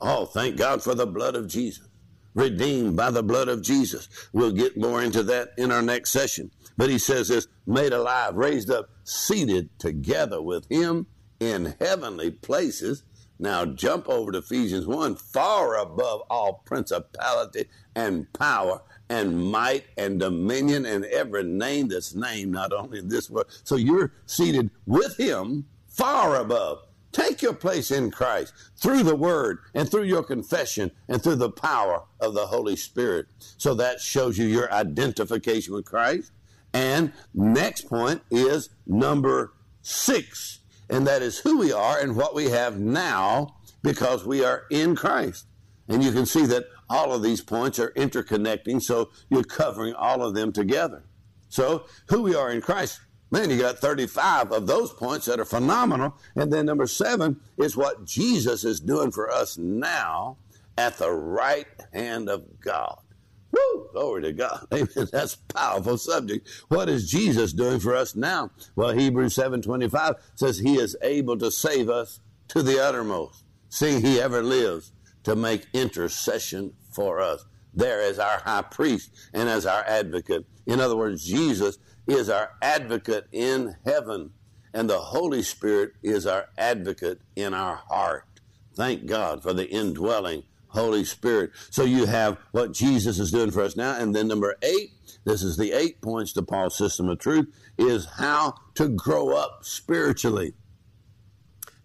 [0.00, 1.88] Oh, thank God for the blood of Jesus
[2.34, 4.08] redeemed by the blood of Jesus.
[4.32, 6.50] We'll get more into that in our next session.
[6.76, 11.06] But he says this made alive, raised up, seated together with him
[11.40, 13.04] in heavenly places.
[13.38, 20.18] Now jump over to Ephesians 1 far above all principality and power and might and
[20.18, 23.46] dominion and every name that's named, not only in this world.
[23.64, 29.60] So you're seated with him far above Take your place in Christ through the Word
[29.72, 33.26] and through your confession and through the power of the Holy Spirit.
[33.38, 36.32] So that shows you your identification with Christ.
[36.74, 40.60] And next point is number six,
[40.90, 44.94] and that is who we are and what we have now because we are in
[44.94, 45.46] Christ.
[45.88, 50.22] And you can see that all of these points are interconnecting, so you're covering all
[50.22, 51.04] of them together.
[51.48, 53.00] So, who we are in Christ
[53.34, 56.16] Man, you got 35 of those points that are phenomenal.
[56.36, 60.36] And then number seven is what Jesus is doing for us now
[60.78, 63.00] at the right hand of God.
[63.54, 63.88] Woo!
[63.92, 64.66] Glory to God.
[64.74, 65.08] Amen.
[65.12, 66.48] That's a powerful subject.
[66.68, 68.50] What is Jesus doing for us now?
[68.74, 74.20] Well, Hebrews 7.25 says he is able to save us to the uttermost, seeing he
[74.20, 74.92] ever lives
[75.24, 77.44] to make intercession for us.
[77.72, 80.46] There as our high priest and as our advocate.
[80.66, 84.30] In other words, Jesus is our advocate in heaven,
[84.72, 88.24] and the Holy Spirit is our advocate in our heart.
[88.76, 90.44] Thank God for the indwelling
[90.74, 91.52] Holy Spirit.
[91.70, 93.96] So you have what Jesus is doing for us now.
[93.96, 94.90] And then number eight,
[95.24, 97.46] this is the eight points to Paul's system of truth,
[97.78, 100.54] is how to grow up spiritually.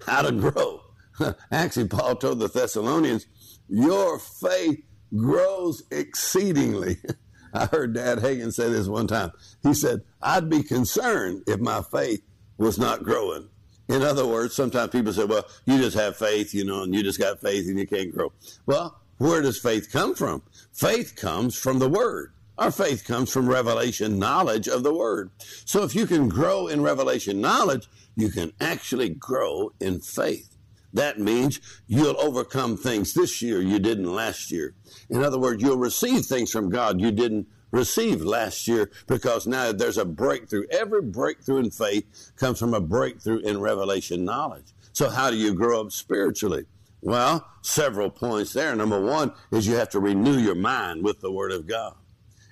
[0.06, 0.82] How to grow.
[1.52, 3.28] Actually, Paul told the Thessalonians,
[3.68, 4.80] your faith
[5.16, 6.98] grows exceedingly.
[7.54, 9.32] I heard Dad Hagin say this one time.
[9.64, 12.22] He said, I'd be concerned if my faith
[12.58, 13.50] was not growing.
[13.90, 17.02] In other words, sometimes people say, well, you just have faith, you know, and you
[17.02, 18.32] just got faith and you can't grow.
[18.68, 20.44] Well, where does faith come from?
[20.72, 22.32] Faith comes from the Word.
[22.60, 25.32] Our faith comes from revelation knowledge of the Word.
[25.66, 30.56] So if you can grow in revelation knowledge, you can actually grow in faith.
[30.94, 34.76] That means you'll overcome things this year you didn't last year.
[35.10, 39.72] In other words, you'll receive things from God you didn't received last year because now
[39.72, 40.66] there's a breakthrough.
[40.72, 44.66] Every breakthrough in faith comes from a breakthrough in revelation knowledge.
[44.94, 46.66] So how do you grow up spiritually?
[47.02, 48.76] Well, several points there.
[48.76, 51.96] Number one is you have to renew your mind with the Word of God.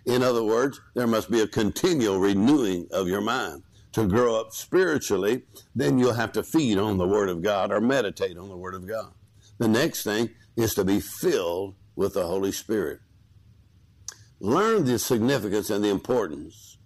[0.05, 3.63] In other words, there must be a continual renewing of your mind.
[3.93, 5.43] To grow up spiritually,
[5.75, 8.75] then you'll have to feed on the Word of God or meditate on the Word
[8.75, 9.11] of God.
[9.57, 13.01] The next thing is to be filled with the Holy Spirit
[14.39, 16.77] learn the significance and the importance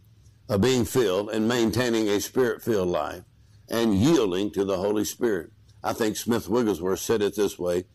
[0.50, 3.24] of being filled and maintaining a spirit filled life
[3.70, 5.52] and yielding to the Holy Spirit.
[5.84, 7.86] I think Smith Wigglesworth said it this way.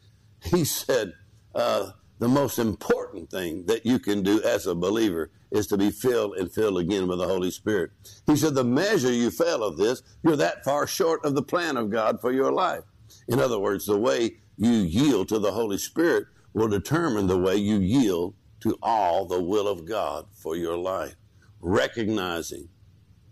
[0.42, 1.12] He said,
[1.54, 5.90] uh, the most important thing that you can do as a believer is to be
[5.90, 7.90] filled and filled again with the Holy Spirit.
[8.26, 11.76] He said, the measure you fail of this, you're that far short of the plan
[11.76, 12.84] of God for your life.
[13.28, 17.57] In other words, the way you yield to the Holy Spirit will determine the way
[17.57, 18.34] you yield
[18.66, 21.14] to all the will of God for your life.
[21.60, 22.68] Recognizing,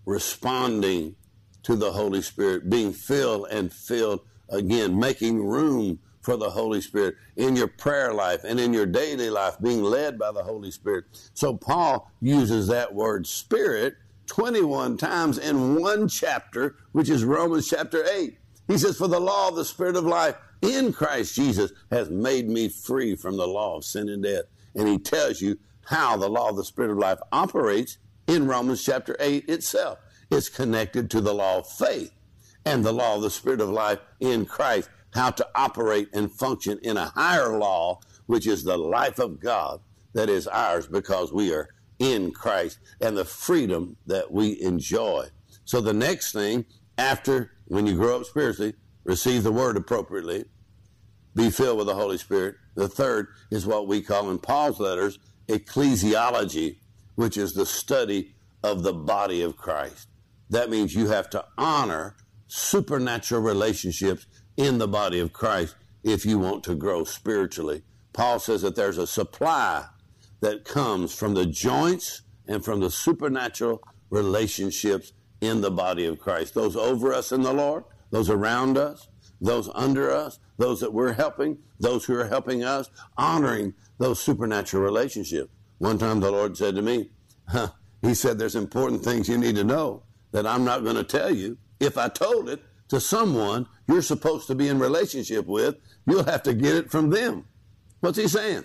[0.07, 1.17] responding
[1.65, 7.17] to the Holy Spirit, being filled and filled again, making room for the Holy Spirit
[7.35, 11.07] in your prayer life and in your daily life, being led by the Holy Spirit.
[11.35, 13.95] So Paul uses that word spirit
[14.27, 18.39] 21 times in one chapter, which is Romans chapter 8.
[18.69, 22.49] He says, For the law of the Spirit of life in Christ Jesus has made
[22.49, 24.45] me free from the law of sin and death
[24.75, 28.83] and he tells you how the law of the Spirit of life operates in Romans
[28.83, 29.99] chapter 8 itself.
[30.31, 32.13] It's connected to the law of faith
[32.65, 36.79] and the law of the Spirit of life in Christ, how to operate and function
[36.83, 39.81] in a higher law, which is the life of God
[40.15, 41.69] that is ours because we are
[41.99, 45.27] in Christ and the freedom that we enjoy.
[45.65, 46.65] So the next thing
[46.99, 50.45] after when you grow up spiritually, receive the word appropriately,
[51.35, 52.57] be filled with the Holy Spirit.
[52.75, 55.19] The third is what we call in Paul's letters
[55.49, 56.79] ecclesiology,
[57.15, 60.09] which is the study of the body of Christ.
[60.51, 62.17] That means you have to honor
[62.47, 67.83] supernatural relationships in the body of Christ if you want to grow spiritually.
[68.13, 69.87] Paul says that there's a supply
[70.41, 76.55] that comes from the joints and from the supernatural relationships in the body of Christ.
[76.55, 79.09] Those over us in the Lord, those around us,
[79.45, 84.83] those under us, those that we're helping, those who are helping us, honoring those supernatural
[84.83, 85.51] relationships.
[85.79, 87.11] One time the Lord said to me,
[87.47, 87.69] huh,
[88.03, 91.33] He said, There's important things you need to know that I'm not going to tell
[91.33, 91.59] you.
[91.79, 95.77] If I told it to someone you're supposed to be in relationship with,
[96.07, 97.47] you'll have to get it from them.
[98.01, 98.65] What's He saying?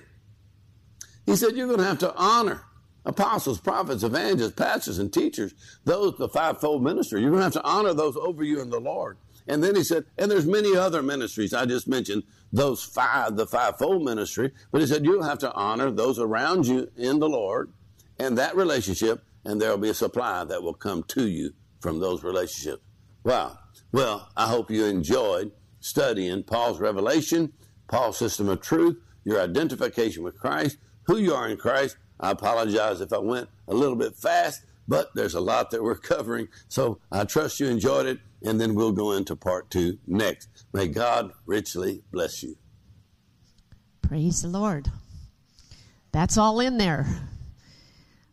[1.26, 2.64] He said, You're going to have to honor
[3.06, 5.54] apostles, prophets, evangelists, pastors, and teachers,
[5.84, 7.22] those, the fivefold ministry.
[7.22, 9.18] You're going to have to honor those over you in the Lord.
[9.50, 11.56] And then he said, and there's many other ministries.
[11.56, 12.22] I just mentioned
[12.54, 16.92] those five, the fivefold ministry, but he said, you'll have to honor those around you
[16.96, 17.74] in the Lord
[18.20, 22.00] and that relationship, and there will be a supply that will come to you from
[22.00, 22.84] those relationships.
[23.24, 23.58] Wow.
[23.92, 27.52] Well, I hope you enjoyed studying Paul's revelation,
[27.88, 31.98] Paul's system of truth, your identification with Christ, who you are in Christ.
[32.20, 35.96] I apologize if I went a little bit fast, but there's a lot that we're
[35.98, 36.50] covering.
[36.68, 40.66] So I trust you enjoyed it and then we'll go into part two next.
[40.74, 42.56] May God richly bless you.
[44.02, 44.90] Praise the Lord.
[46.12, 47.06] That's all in there.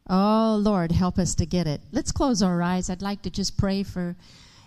[0.09, 1.81] Oh, Lord, help us to get it.
[1.93, 2.89] Let's close our eyes.
[2.89, 4.17] I'd like to just pray for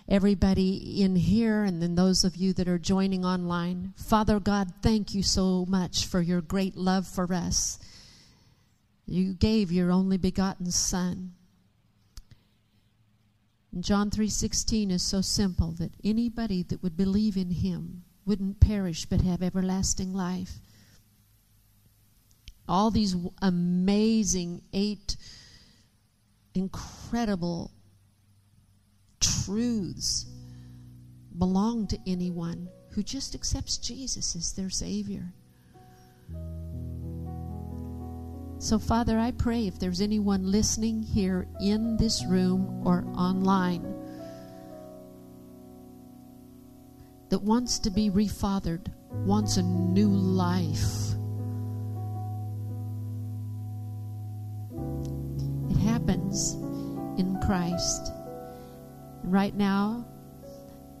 [0.08, 3.94] everybody in here and then those of you that are joining online.
[3.96, 7.78] Father God, thank you so much for your great love for us.
[9.06, 11.32] You gave your only begotten Son.
[13.72, 19.06] And John 3:16 is so simple that anybody that would believe in him wouldn't perish
[19.06, 20.60] but have everlasting life
[22.70, 25.16] all these amazing eight
[26.54, 27.72] incredible
[29.18, 30.24] truths
[31.36, 35.32] belong to anyone who just accepts Jesus as their Savior.
[38.60, 43.82] So, Father, I pray if there's anyone listening here in this room or online
[47.30, 51.14] that wants to be refathered, wants a new life
[55.70, 56.52] It happens
[57.18, 58.12] in Christ.
[59.24, 60.04] Right now,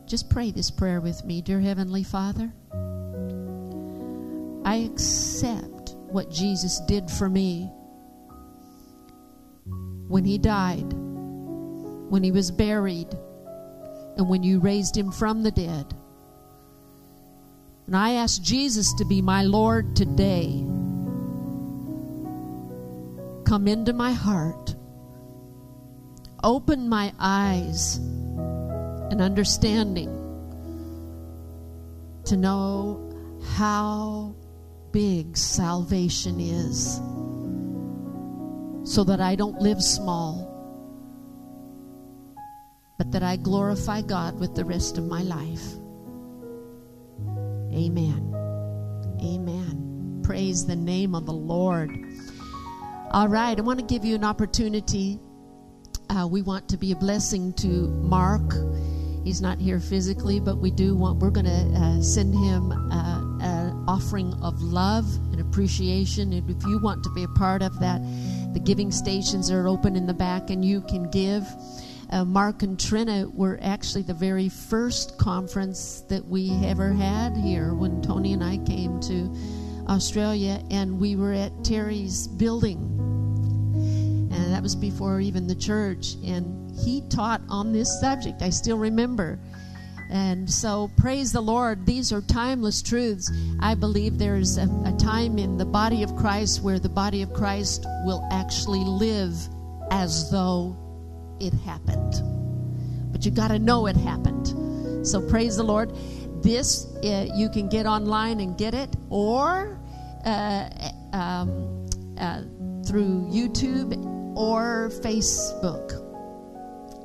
[0.06, 1.42] just pray this prayer with me.
[1.42, 2.52] Dear Heavenly Father,
[4.64, 5.79] I accept
[6.12, 7.70] what Jesus did for me
[10.08, 13.08] when He died, when He was buried,
[14.16, 15.94] and when you raised Him from the dead.
[17.86, 20.64] And I ask Jesus to be my Lord today.
[23.44, 24.76] Come into my heart
[26.42, 30.08] open my eyes and understanding
[32.24, 34.34] to know how
[34.92, 36.96] big salvation is
[38.84, 40.46] so that I don't live small,
[42.98, 45.64] but that I glorify God with the rest of my life.
[47.72, 48.34] Amen.
[49.22, 50.20] Amen.
[50.24, 51.90] Praise the name of the Lord.
[53.12, 55.20] All right, I want to give you an opportunity
[56.10, 58.54] uh, we want to be a blessing to Mark.
[59.24, 63.20] He's not here physically, but we do want, we're going to uh, send him uh,
[63.90, 66.32] offering of love and appreciation.
[66.32, 68.00] And if you want to be a part of that,
[68.54, 71.44] the giving stations are open in the back and you can give.
[72.10, 77.74] Uh, Mark and Trina were actually the very first conference that we ever had here
[77.74, 79.36] when Tony and I came to
[79.88, 83.00] Australia, and we were at Terry's building
[84.30, 86.14] and that was before even the church.
[86.24, 88.42] And he taught on this subject.
[88.42, 89.38] I still remember.
[90.10, 91.86] And so, praise the Lord.
[91.86, 93.30] These are timeless truths.
[93.60, 97.32] I believe there's a, a, time in the body of Christ where the body of
[97.32, 99.34] Christ will actually live
[99.92, 100.76] as though
[101.38, 102.14] it happened.
[103.12, 105.06] But you got to know it happened.
[105.06, 105.92] So, praise the Lord.
[106.42, 109.80] This uh, you can get online and get it, or
[110.24, 110.68] uh,
[111.12, 111.86] um,
[112.18, 112.42] uh,
[112.84, 113.94] through YouTube
[114.36, 116.06] or Facebook.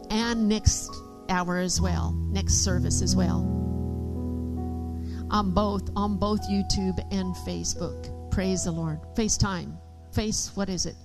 [0.10, 0.90] And next
[1.30, 3.40] hour as well, next service as well.
[5.32, 8.32] On both, on both YouTube and Facebook.
[8.32, 9.00] Praise the Lord.
[9.16, 9.76] FaceTime.
[10.12, 10.96] Face, what is it?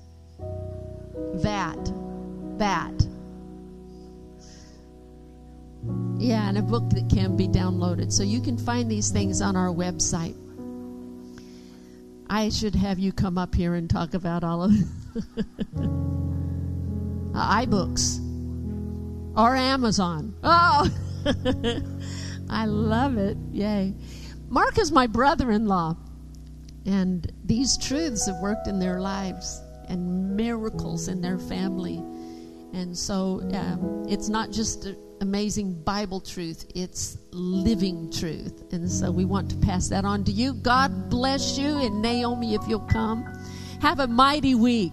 [1.43, 1.79] That.
[2.59, 3.07] That.
[6.19, 8.13] Yeah, and a book that can be downloaded.
[8.13, 10.37] So you can find these things on our website.
[12.29, 14.71] I should have you come up here and talk about all of
[17.35, 18.30] uh, iBooks
[19.37, 20.35] or Amazon.
[20.43, 20.89] Oh,
[22.51, 23.37] I love it.
[23.53, 23.95] Yay.
[24.49, 25.97] Mark is my brother in law,
[26.87, 31.99] and these truths have worked in their lives and miracles in their family.
[32.73, 34.89] And so um, it's not just
[35.21, 38.73] amazing Bible truth, it's living truth.
[38.73, 40.55] And so we want to pass that on to you.
[40.55, 41.79] God bless you.
[41.79, 43.25] And Naomi, if you'll come,
[43.81, 44.93] have a mighty week.